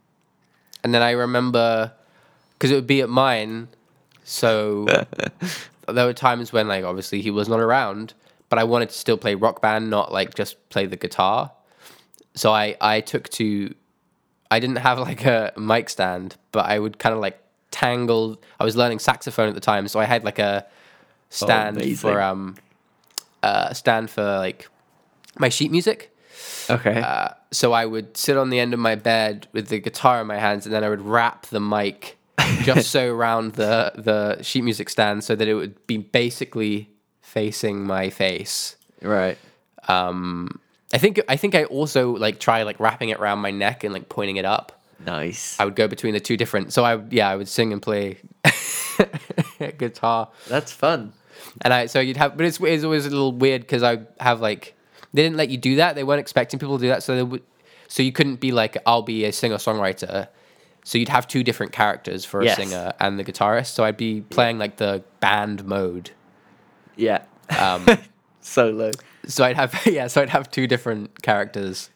[0.83, 1.93] and then I remember
[2.59, 3.69] because it would be at mine,
[4.25, 4.87] so
[5.87, 8.13] there were times when like obviously he was not around,
[8.49, 11.53] but I wanted to still play rock band, not like just play the guitar.
[12.33, 13.73] So I I took to,
[14.51, 17.39] I didn't have like a mic stand, but I would kind of like
[17.75, 18.41] tangle.
[18.57, 20.65] I was learning saxophone at the time, so I had like a
[21.29, 21.97] stand amazing.
[21.97, 22.55] for um,
[23.43, 24.69] uh, stand for like
[25.37, 26.15] my sheet music.
[26.69, 27.01] Okay.
[27.01, 30.27] Uh, so I would sit on the end of my bed with the guitar in
[30.27, 32.17] my hands, and then I would wrap the mic
[32.61, 36.89] just so around the the sheet music stand, so that it would be basically
[37.21, 38.77] facing my face.
[39.01, 39.37] right.
[40.93, 43.93] I think I think I also like try like wrapping it around my neck and
[43.93, 44.81] like pointing it up.
[45.03, 45.59] Nice.
[45.59, 46.73] I would go between the two different.
[46.73, 48.17] So I yeah I would sing and play
[49.77, 51.13] guitar, That's fun.
[51.61, 54.41] and I so you'd have, but it's it's always a little weird because I have
[54.41, 54.73] like
[55.13, 55.95] They didn't let you do that.
[55.95, 57.43] They weren't expecting people to do that, so they would.
[57.87, 60.27] So you couldn't be like, I'll be a singer songwriter.
[60.83, 62.57] So you'd have two different characters for a Yes.
[62.57, 63.67] singer and the guitarist.
[63.73, 66.11] So I'd be playing like the band mode.
[66.95, 67.23] Yeah.
[67.59, 67.85] Um,
[68.41, 68.91] Solo
[69.27, 70.07] so I'd have yeah.
[70.07, 71.89] So I'd have two different characters.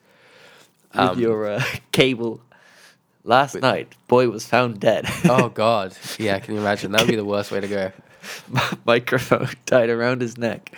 [0.94, 2.42] with Um, your uh, cable.
[3.30, 5.06] Last night, boy was found dead.
[5.26, 6.40] Oh God, yeah.
[6.40, 6.92] Can you imagine?
[6.94, 7.92] That would be the worst way to go.
[8.86, 10.76] Microphone tied around his neck.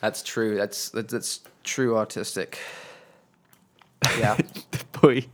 [0.00, 0.56] That's true.
[0.56, 2.58] That's that's, that's true artistic.
[4.18, 4.34] Yeah.
[4.34, 5.26] the boy,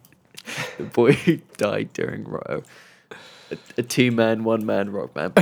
[0.77, 2.63] the boy who died during Row.
[3.51, 5.33] A, a two man, one man rock band.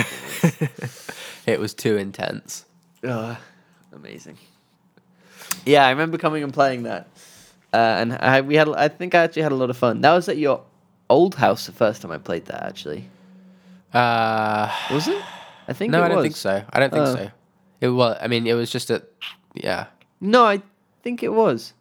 [1.46, 2.66] it was too intense.
[3.04, 3.40] Ah,
[3.92, 4.38] amazing.
[5.64, 7.09] Yeah, I remember coming and playing that,
[7.72, 10.02] uh, and I we had I think I actually had a lot of fun.
[10.02, 10.62] That was at your
[11.11, 12.62] old house the first time I played that.
[12.62, 13.09] Actually,
[13.93, 15.23] Uh, was it?
[15.69, 16.25] I think no, I don't was.
[16.25, 16.62] think so.
[16.73, 17.14] I don't think Oh.
[17.14, 17.31] so.
[17.81, 18.17] It was.
[18.21, 19.03] I mean, it was just a.
[19.55, 19.87] Yeah.
[20.21, 20.62] No, I
[21.03, 21.73] think it was.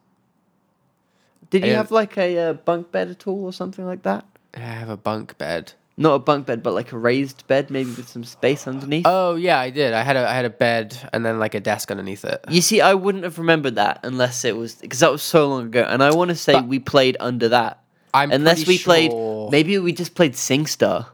[1.50, 4.24] Did I you have like a uh, bunk bed at all or something like that?
[4.54, 5.72] I have a bunk bed.
[5.96, 9.04] Not a bunk bed, but like a raised bed, maybe with some space underneath.
[9.06, 9.94] Oh yeah, I did.
[9.94, 12.44] I had a I had a bed and then like a desk underneath it.
[12.48, 15.66] You see, I wouldn't have remembered that unless it was because that was so long
[15.66, 17.78] ago, and I want to say But- we played under that.
[18.14, 19.12] I'm Unless we played,
[19.50, 21.06] maybe we just played SingStar.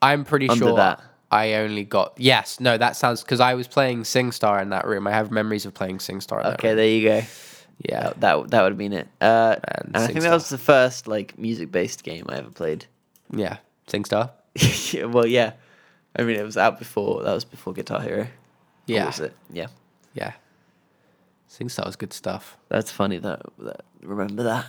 [0.00, 1.02] I'm pretty sure that.
[1.30, 2.58] I only got yes.
[2.60, 5.06] No, that sounds because I was playing SingStar in that room.
[5.06, 6.42] I have memories of playing SingStar.
[6.54, 7.22] Okay, there you go.
[7.86, 8.00] Yeah.
[8.04, 9.08] That that, that would have been it.
[9.20, 12.50] Uh, And and I think that was the first like music based game I ever
[12.50, 12.86] played.
[13.30, 13.58] Yeah.
[13.88, 14.30] SingStar.
[14.94, 15.52] yeah, well, yeah.
[16.16, 17.22] I mean, it was out before.
[17.24, 18.22] That was before Guitar Hero.
[18.22, 18.28] Or
[18.86, 19.06] Yeah.
[19.06, 19.34] was it?
[19.52, 19.66] Yeah.
[20.14, 20.32] Yeah.
[21.50, 22.56] SingStar was good stuff.
[22.68, 24.66] That's funny that, that remember that.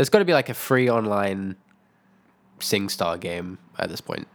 [0.00, 1.56] There's got to be like a free online
[2.58, 4.26] SingStar game at this point.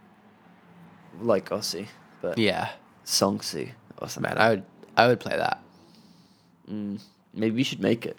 [1.20, 1.88] Like Osu,
[2.22, 2.68] but Yeah.
[3.04, 4.32] Songsu or something.
[4.32, 4.64] Man, I would
[4.96, 5.60] I would play that.
[6.70, 7.00] Mm,
[7.34, 8.16] maybe you should make it.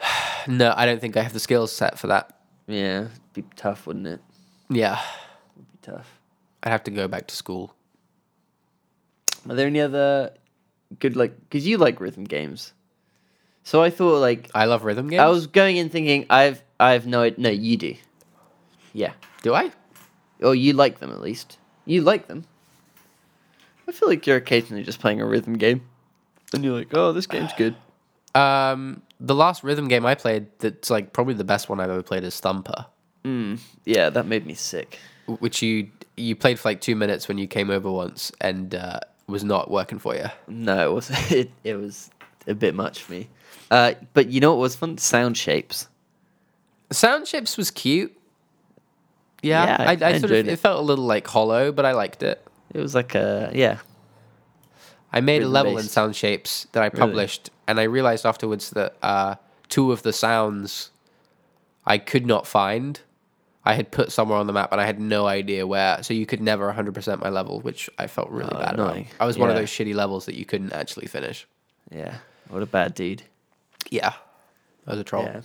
[0.48, 2.34] No, I don't think I have the skills set for that.
[2.66, 4.20] Yeah, it'd be tough, wouldn't it?
[4.70, 4.98] Yeah.
[5.54, 6.18] It'd be tough.
[6.62, 7.74] I'd have to go back to school.
[9.46, 10.32] Are there any other
[10.98, 11.38] good like?
[11.40, 12.72] Because you like rhythm games,
[13.64, 15.20] so I thought like I love rhythm games.
[15.20, 17.94] I was going in thinking I've I've no no you do,
[18.92, 19.70] yeah, Do I?
[20.40, 21.58] or you like them at least.
[21.84, 22.44] You like them.
[23.88, 25.82] I feel like you're occasionally just playing a rhythm game,
[26.52, 27.74] and you're like, oh, this game's good.
[28.34, 32.02] Um, the last rhythm game I played that's like probably the best one I've ever
[32.02, 32.86] played is Thumper,
[33.84, 34.98] Yeah, that made me sick.
[35.26, 39.00] which you you played for like two minutes when you came over once and uh,
[39.26, 40.24] was not working for you.
[40.48, 42.08] No, it was it, it was
[42.46, 43.28] a bit much for me.
[43.72, 44.98] Uh, but you know what was fun?
[44.98, 45.88] Sound shapes.
[46.90, 48.14] Sound Shapes was cute.
[49.42, 50.48] Yeah, Yeah, I- I, I, sort of it.
[50.48, 50.58] it.
[50.58, 52.46] felt a little like hollow, but I liked it.
[52.74, 53.78] It was like a yeah.
[55.10, 55.90] I made a Rhythm level in based.
[55.92, 56.98] Sound Shapes that I Really?
[56.98, 59.36] published, and I realized afterwards that uh,
[59.70, 60.90] two of the sounds
[61.86, 63.00] I could not find.
[63.64, 66.02] I had put somewhere on the map, and I had no idea where.
[66.02, 68.98] So you could never 100% my level, which I felt really Oh, bad about.
[69.20, 71.46] I was one of those shitty levels that you couldn't actually finish.
[71.90, 72.16] Yeah,
[72.48, 73.22] what a bad dude.
[73.92, 74.14] Yeah,
[74.86, 75.24] I was a troll.
[75.24, 75.42] Yeah.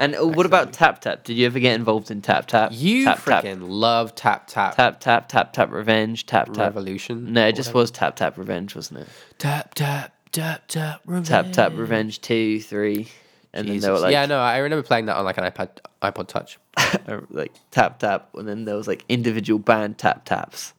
[0.00, 1.22] And uh, what about tap tap?
[1.22, 2.72] Did you ever get involved in tap tap?
[2.74, 6.74] You tap tap freaking love tap tap, tap tap tap tap revenge tap tap.
[6.74, 7.32] revolution.
[7.32, 7.78] No, it just whatever.
[7.78, 9.08] was tap tap revenge, wasn't it?
[9.38, 11.28] tap tap tap tap revenge.
[11.28, 13.06] Tap tap revenge two three,
[13.52, 15.68] and then they were like yeah, no, I remember playing that on like an iPad
[16.02, 16.58] iPod Touch.
[17.30, 20.74] like tap tap, and then there was like individual band tap taps,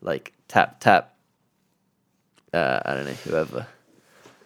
[0.00, 1.14] like tap tap.
[2.54, 3.66] Uh, I don't know whoever.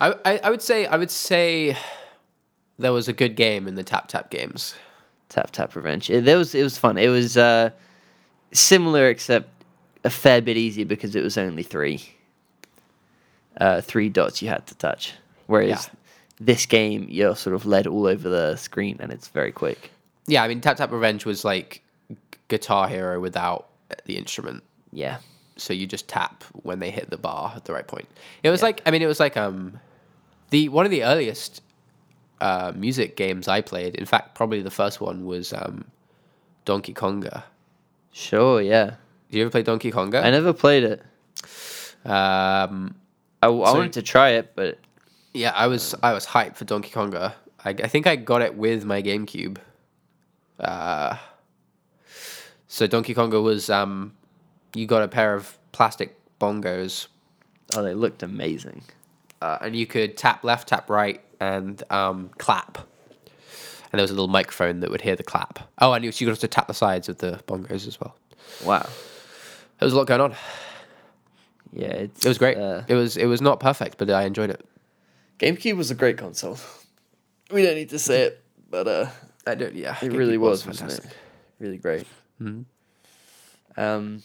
[0.01, 1.77] I, I I would say I would say
[2.81, 4.75] there was a good game in the tap tap games.
[5.29, 6.11] Tap Tap Revenge.
[6.11, 6.99] It, that was it was fun.
[6.99, 7.71] It was uh,
[8.53, 9.49] similar except
[10.03, 12.03] a fair bit easier because it was only three.
[13.61, 15.13] Uh, three dots you had to touch,
[15.47, 15.99] whereas Yeah.
[16.41, 19.91] this game you're sort of led all over the screen and it's very quick.
[20.27, 21.83] Yeah, I mean Tap Tap Revenge was like
[22.49, 23.69] Guitar Hero without
[24.07, 24.63] the instrument.
[24.93, 25.19] Yeah,
[25.57, 28.09] So you just tap when they hit the bar at the right point.
[28.43, 29.79] It was like I mean it was like um
[30.51, 31.61] the one of the earliest
[32.41, 33.95] uh, music games I played.
[33.95, 35.85] In fact, probably the first one was um,
[36.65, 37.45] Donkey Konga.
[38.13, 38.61] sure.
[38.61, 38.95] Yeah,
[39.31, 40.23] Did you ever play Donkey Konga?
[40.23, 41.03] I never played it.
[42.05, 42.95] Um,
[43.43, 44.79] I, I wanted to try it, but
[45.35, 47.35] Yeah, I was I was hyped for Donkey Konga.
[47.65, 49.59] I, I think I got it with my GameCube.
[50.59, 51.17] Uh,
[52.67, 54.15] so Donkey Konga was um,
[54.75, 57.09] you got a pair of plastic bongos,
[57.77, 58.83] oh, they looked amazing.
[59.43, 62.79] uh, and you could tap left, tap right, and um, clap.
[63.93, 65.59] And there was a little microphone that would hear the clap.
[65.79, 68.15] Oh, and you, you could also tap the sides of the bongos as well.
[68.65, 68.87] Wow.
[69.79, 70.35] There was a lot going on.
[71.73, 72.57] Yeah, it's, It was great.
[72.57, 74.65] Uh, it was it was not perfect, but I enjoyed it.
[75.39, 76.59] GameCube was a great console.
[77.53, 79.07] We don't need to say it, but uh,
[79.45, 79.75] I don't.
[79.75, 81.05] Yeah, it really was, wasn't it?
[81.59, 82.07] Really great.
[82.41, 82.65] Mhm.
[83.77, 84.23] Um,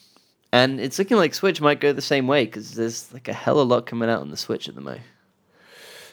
[0.51, 3.59] and it's looking like Switch might go the same way because there's like a hell
[3.59, 5.01] of a lot coming out on the Switch at the moment.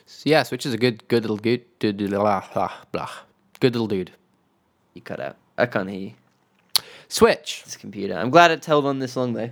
[0.07, 3.11] So yeah, Switch is a good, good little good, good, blah, blah, blah.
[3.61, 4.11] good little dude.
[4.95, 5.37] You cut out.
[5.57, 6.12] I can't hear you.
[7.09, 7.62] Switch.
[7.65, 8.17] This computer.
[8.17, 9.51] I'm glad it's held on this long though.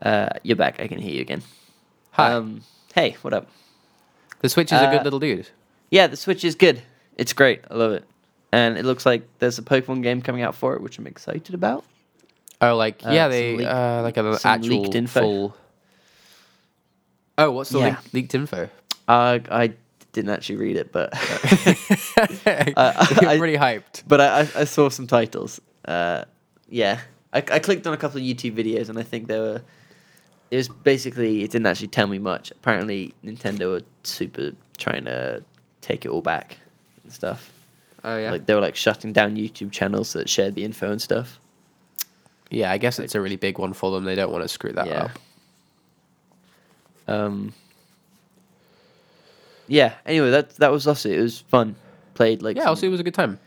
[0.00, 0.80] Uh, you're back.
[0.80, 1.42] I can hear you again.
[2.12, 2.32] Hi.
[2.32, 2.62] Um,
[2.94, 3.48] hey, what up?
[4.40, 5.48] the Switch is a uh, good little dude.
[5.90, 6.82] Yeah, the Switch is good.
[7.16, 7.62] It's great.
[7.70, 8.04] I love it.
[8.52, 11.54] And it looks like there's a Pokemon game coming out for it, which I'm excited
[11.54, 11.84] about.
[12.60, 15.20] Oh, like uh, yeah, they leak- uh, like an actual leaked info.
[15.20, 15.56] full.
[17.36, 17.86] Oh, what's the Yeah.
[17.88, 18.68] leak- leaked info?
[19.08, 19.72] Uh, I
[20.12, 21.12] didn't actually read it, but
[22.46, 24.02] You're I- pretty hyped.
[24.06, 25.60] but I, I, I saw some titles.
[25.84, 26.24] Uh,
[26.68, 27.00] yeah,
[27.32, 29.62] I, I clicked on a couple of YouTube videos, and I think they were.
[30.50, 32.50] It was basically it didn't actually tell me much.
[32.52, 35.42] Apparently, Nintendo were super trying to
[35.80, 36.58] take it all back
[37.02, 37.50] and stuff.
[38.04, 38.30] Oh yeah.
[38.30, 41.40] Like they were like shutting down YouTube channels that shared the info and stuff.
[42.50, 44.04] yeah, I guess it's a really big one for them.
[44.04, 45.04] They don't want to screw that Yeah.
[45.04, 45.10] up.
[47.08, 47.52] Um.
[49.66, 49.94] Yeah.
[50.06, 51.04] Anyway, that that was us.
[51.06, 51.76] It was fun.
[52.14, 53.38] Played like Yeah, some also it was a good time.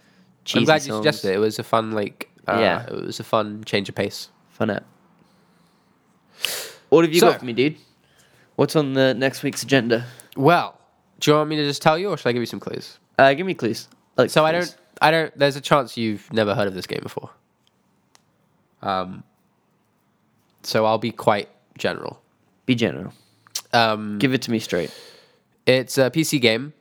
[0.45, 0.97] cheesy I'm glad you songs.
[1.06, 1.36] suggested it.
[1.36, 2.30] It was a fun like.
[2.47, 2.86] Uh, Yeah.
[2.88, 4.30] It was a fun change of pace.
[4.51, 4.84] Fun app.
[6.89, 7.77] What have you So- got for me, dude?
[8.56, 10.06] What's on the next week's agenda?
[10.36, 10.80] Well,
[11.19, 12.97] do you want me to just tell you, or should I give you some clues?
[13.19, 13.88] Uh, give me clues.
[14.17, 14.71] Like So I clues.
[14.71, 14.80] don't.
[15.01, 15.38] I don't.
[15.38, 17.30] There's a chance you've never heard of this game before.
[18.82, 19.23] Um.
[20.63, 22.21] So I'll be quite general.
[22.65, 23.13] be general.
[23.73, 24.91] Um, Give it to me straight.
[25.67, 26.73] It's a PC game.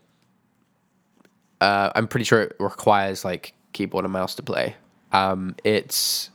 [1.60, 4.76] Uh, I'm pretty sure it requires like keyboard and mouse to play.
[5.12, 6.30] Um, it's.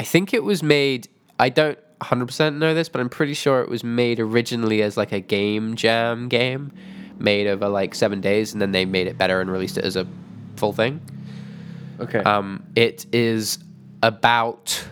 [0.00, 1.08] I think it was made.
[1.38, 5.12] I don't 100% know this, but I'm pretty sure it was made originally as like
[5.12, 6.72] a game jam game,
[7.18, 9.96] made over like seven days, and then they made it better and released it as
[9.96, 10.06] a
[10.56, 11.00] full thing.
[12.00, 12.18] Okay.
[12.20, 13.58] Um, it is
[14.02, 14.84] about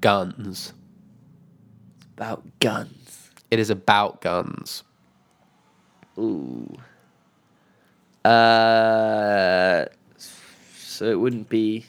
[0.00, 0.72] guns.
[2.16, 3.30] About guns.
[3.50, 4.82] It is about guns.
[6.18, 6.76] Ooh.
[8.24, 9.84] Uh.
[10.16, 11.86] So it wouldn't be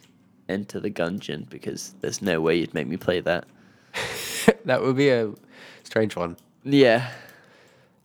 [0.50, 3.46] Enter the Gungeon because there's no way you'd make me play that.
[4.66, 5.32] that would be a
[5.84, 6.38] strange one.
[6.64, 7.10] Yeah.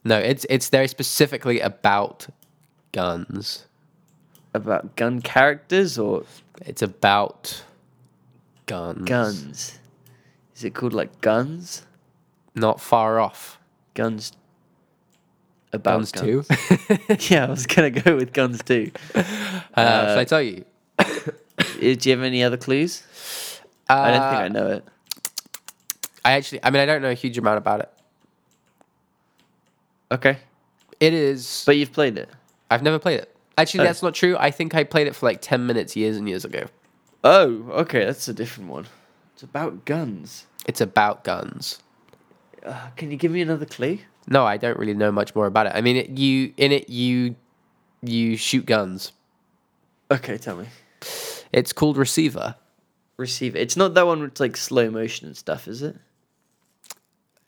[0.04, 2.26] No, it's it's very specifically about
[2.92, 3.66] guns.
[4.54, 6.24] About gun characters or
[6.66, 7.62] It's about
[8.66, 9.04] guns.
[9.08, 9.78] guns?
[10.56, 11.86] Is it called like guns?
[12.54, 13.58] Not far off.
[13.94, 14.32] Guns.
[15.72, 16.44] About Guns, too.
[17.34, 18.90] yeah, I was gonna go with guns too.
[19.14, 19.22] uh,
[20.08, 20.64] should I tell you?
[20.98, 21.04] Uh,
[21.80, 23.04] Do you have any other clues?
[23.88, 24.84] I don't think I Uh, know it.
[26.24, 27.88] I actually, I mean, I don't know a huge amount about it.
[30.12, 30.38] Okay,
[30.98, 32.28] It is, but you've played it.
[32.70, 33.34] I've never played it.
[33.56, 33.84] Actually, Oh.
[33.84, 34.36] that's not true.
[34.38, 36.66] I think I played it for like ten minutes years and years ago.
[37.22, 38.86] Oh, okay, that's a different one.
[39.34, 40.46] It's about guns.
[40.66, 41.78] It's about guns.
[42.66, 43.98] Uh, can you give me another clue?
[44.28, 45.72] No, I don't really know much more about it.
[45.74, 47.36] I mean, it, you in it you
[48.02, 49.12] you shoot guns.
[50.10, 50.66] Okay, tell me.
[51.52, 52.54] It's called Receiver.
[53.16, 53.58] Receiver.
[53.58, 55.96] It's not that one with like slow motion and stuff, is it?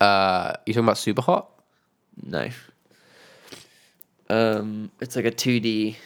[0.01, 1.47] Uh, you talking about Superhot?
[2.23, 2.49] No.
[4.29, 5.97] Um, it's like a two D.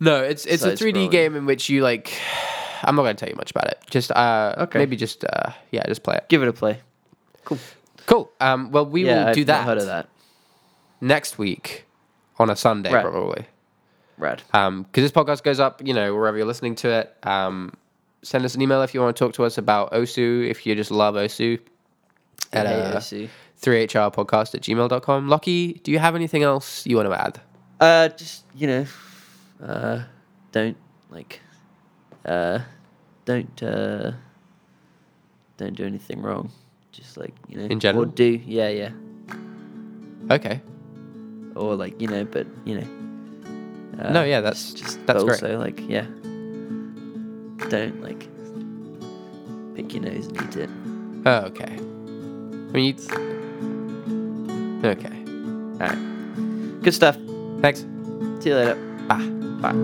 [0.00, 2.12] No, it's it's a 3D game in which you like.
[2.82, 3.78] I'm not going to tell you much about it.
[3.90, 4.78] Just uh, Okay.
[4.78, 6.28] maybe just uh, yeah, just play it.
[6.28, 6.80] Give it a play.
[7.44, 7.58] Cool.
[8.06, 8.30] Cool.
[8.40, 10.08] Um, well, we yeah, will do I've that, heard of that.
[11.00, 11.86] next week
[12.38, 13.02] on a Sunday Right.
[13.02, 13.46] probably.
[14.18, 14.42] Rad.
[14.52, 17.16] Um, because this podcast goes up, you know, wherever you're listening to it.
[17.26, 17.72] Um,
[18.22, 20.46] send us an email if you want to talk to us about Osu.
[20.48, 21.58] If you just love Osu,
[22.52, 23.30] at Hey, uh, OC.
[23.62, 25.28] 3hrpodcast at gmail.com.
[25.28, 27.40] Lockie, do you have anything else you want to add?
[27.80, 28.86] Uh, just you know,
[29.64, 30.02] uh,
[30.52, 30.76] don't
[31.10, 31.40] like,
[32.26, 32.58] uh,
[33.24, 34.12] don't uh,
[35.56, 36.50] don't do anything wrong.
[37.00, 38.04] Just like you know, In general?
[38.04, 38.90] or do yeah, yeah,
[40.30, 40.60] Okay.
[41.56, 42.86] or like you know, but you know.
[43.98, 45.42] Uh, No, yeah, that's- just, just that's but great.
[45.42, 46.06] also like yeah,
[47.68, 48.28] don't like
[49.74, 50.70] pick your nose and eat it.
[51.26, 51.72] Oh, okay.
[51.72, 51.76] I
[52.72, 52.94] mean, you...
[54.88, 55.16] Okay.
[55.80, 55.98] All right,
[56.82, 57.16] good stuff.
[57.60, 57.80] Thanks.
[58.40, 58.76] See you later.
[59.08, 59.26] Bye.
[59.60, 59.74] Bye.